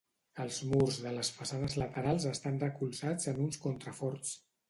Els 0.43 0.55
murs 0.69 0.95
de 1.03 1.11
les 1.17 1.29
façanes 1.41 1.75
laterals 1.81 2.25
estan 2.31 2.57
recolzats 2.65 3.31
en 3.33 3.39
uns 3.45 3.63
contraforts. 3.67 4.35